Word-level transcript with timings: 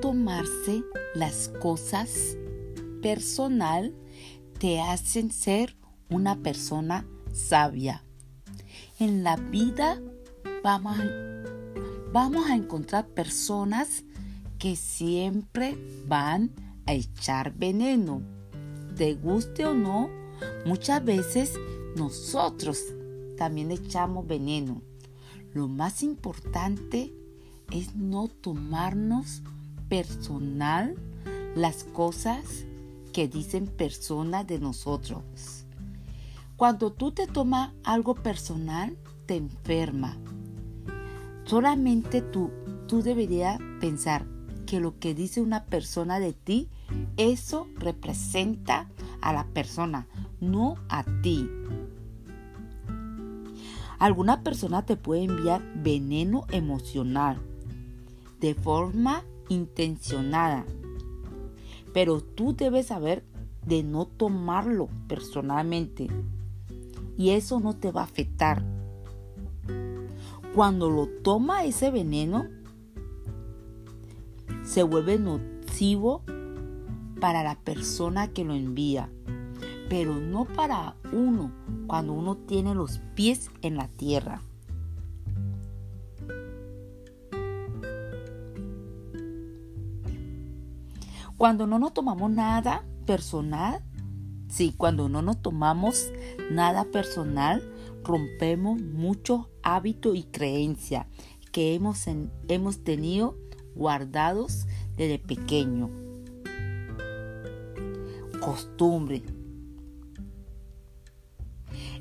tomarse 0.00 0.84
las 1.14 1.48
cosas 1.60 2.36
personal 3.00 3.94
te 4.58 4.80
hacen 4.80 5.30
ser 5.30 5.76
una 6.10 6.36
persona 6.42 7.06
sabia. 7.32 8.04
En 8.98 9.24
la 9.24 9.36
vida 9.36 10.00
vamos 10.62 10.98
a, 10.98 11.04
vamos 12.12 12.50
a 12.50 12.54
encontrar 12.54 13.08
personas 13.08 14.04
que 14.58 14.76
siempre 14.76 15.76
van 16.06 16.52
a 16.86 16.92
echar 16.92 17.54
veneno. 17.54 18.22
Te 18.96 19.14
guste 19.14 19.64
o 19.64 19.74
no, 19.74 20.10
muchas 20.66 21.02
veces 21.02 21.54
nosotros 21.96 22.78
también 23.38 23.70
echamos 23.70 24.26
veneno. 24.26 24.82
Lo 25.54 25.66
más 25.66 26.02
importante 26.02 27.12
es 27.70 27.94
no 27.96 28.28
tomarnos 28.28 29.42
personal 29.92 30.96
las 31.54 31.84
cosas 31.84 32.64
que 33.12 33.28
dicen 33.28 33.66
personas 33.66 34.46
de 34.46 34.58
nosotros. 34.58 35.66
Cuando 36.56 36.94
tú 36.94 37.12
te 37.12 37.26
tomas 37.26 37.72
algo 37.84 38.14
personal, 38.14 38.96
te 39.26 39.36
enferma. 39.36 40.16
Solamente 41.44 42.22
tú, 42.22 42.50
tú 42.88 43.02
deberías 43.02 43.58
pensar 43.82 44.24
que 44.64 44.80
lo 44.80 44.98
que 44.98 45.14
dice 45.14 45.42
una 45.42 45.66
persona 45.66 46.20
de 46.20 46.32
ti, 46.32 46.70
eso 47.18 47.68
representa 47.76 48.88
a 49.20 49.34
la 49.34 49.44
persona, 49.44 50.06
no 50.40 50.76
a 50.88 51.04
ti. 51.20 51.50
Alguna 53.98 54.42
persona 54.42 54.86
te 54.86 54.96
puede 54.96 55.24
enviar 55.24 55.62
veneno 55.82 56.46
emocional 56.50 57.42
de 58.40 58.54
forma 58.54 59.22
intencionada, 59.48 60.64
pero 61.92 62.20
tú 62.20 62.54
debes 62.54 62.86
saber 62.86 63.24
de 63.66 63.82
no 63.82 64.06
tomarlo 64.06 64.88
personalmente 65.08 66.08
y 67.16 67.30
eso 67.30 67.60
no 67.60 67.74
te 67.74 67.92
va 67.92 68.02
a 68.02 68.04
afectar. 68.04 68.64
Cuando 70.54 70.90
lo 70.90 71.06
toma 71.06 71.64
ese 71.64 71.90
veneno, 71.90 72.46
se 74.64 74.82
vuelve 74.82 75.18
nocivo 75.18 76.22
para 77.20 77.42
la 77.42 77.54
persona 77.56 78.28
que 78.28 78.44
lo 78.44 78.54
envía 78.54 79.08
pero 79.92 80.14
no 80.14 80.46
para 80.46 80.96
uno 81.12 81.52
cuando 81.86 82.14
uno 82.14 82.34
tiene 82.34 82.74
los 82.74 83.02
pies 83.14 83.50
en 83.60 83.76
la 83.76 83.88
tierra. 83.88 84.40
Cuando 91.36 91.66
no 91.66 91.78
nos 91.78 91.92
tomamos 91.94 92.30
nada 92.30 92.84
personal, 93.06 93.82
sí, 94.48 94.74
cuando 94.76 95.08
no 95.08 95.22
nos 95.22 95.40
tomamos 95.42 96.10
nada 96.50 96.84
personal, 96.84 97.62
rompemos 98.04 98.80
muchos 98.80 99.46
hábitos 99.62 100.16
y 100.16 100.24
creencias 100.24 101.06
que 101.52 101.74
hemos, 101.74 102.06
hemos 102.48 102.84
tenido 102.84 103.36
guardados 103.74 104.66
desde 104.96 105.18
pequeño. 105.18 105.90
Costumbre, 108.40 109.22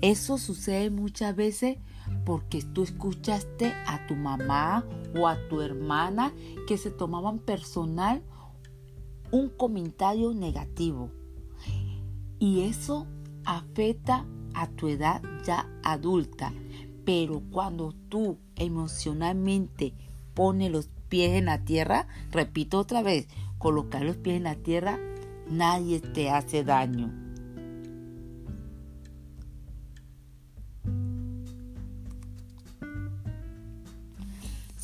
eso 0.00 0.38
sucede 0.38 0.90
muchas 0.90 1.36
veces 1.36 1.76
porque 2.24 2.62
tú 2.62 2.82
escuchaste 2.82 3.72
a 3.86 4.06
tu 4.06 4.16
mamá 4.16 4.84
o 5.14 5.28
a 5.28 5.36
tu 5.48 5.60
hermana 5.60 6.32
que 6.66 6.78
se 6.78 6.90
tomaban 6.90 7.38
personal 7.38 8.22
un 9.32 9.48
comentario 9.48 10.34
negativo. 10.34 11.10
Y 12.38 12.62
eso 12.62 13.06
afecta 13.44 14.26
a 14.54 14.68
tu 14.68 14.88
edad 14.88 15.22
ya 15.44 15.68
adulta. 15.82 16.52
Pero 17.04 17.42
cuando 17.50 17.94
tú 18.08 18.38
emocionalmente 18.56 19.94
pones 20.34 20.70
los 20.70 20.88
pies 21.08 21.32
en 21.32 21.46
la 21.46 21.64
tierra, 21.64 22.06
repito 22.30 22.78
otra 22.78 23.02
vez, 23.02 23.28
colocar 23.58 24.02
los 24.02 24.16
pies 24.16 24.36
en 24.36 24.44
la 24.44 24.54
tierra, 24.54 24.98
nadie 25.48 26.00
te 26.00 26.30
hace 26.30 26.64
daño. 26.64 27.19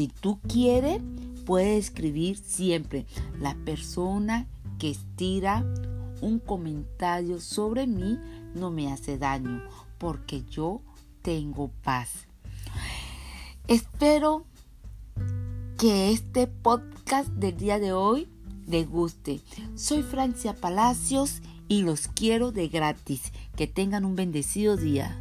Si 0.00 0.08
tú 0.08 0.40
quieres, 0.48 1.02
puedes 1.44 1.84
escribir 1.84 2.38
siempre 2.38 3.04
la 3.38 3.54
persona 3.66 4.46
que 4.78 4.88
estira 4.88 5.62
un 6.22 6.38
comentario 6.38 7.38
sobre 7.38 7.86
mí 7.86 8.18
no 8.54 8.70
me 8.70 8.90
hace 8.90 9.18
daño 9.18 9.62
porque 9.98 10.42
yo 10.50 10.80
tengo 11.20 11.70
paz. 11.84 12.26
Espero 13.68 14.46
que 15.76 16.12
este 16.12 16.46
podcast 16.46 17.28
del 17.32 17.58
día 17.58 17.78
de 17.78 17.92
hoy 17.92 18.26
les 18.66 18.88
guste. 18.88 19.40
Soy 19.74 20.02
Francia 20.02 20.56
Palacios 20.56 21.42
y 21.68 21.82
los 21.82 22.08
quiero 22.08 22.52
de 22.52 22.68
gratis. 22.68 23.32
Que 23.54 23.66
tengan 23.66 24.06
un 24.06 24.16
bendecido 24.16 24.78
día. 24.78 25.20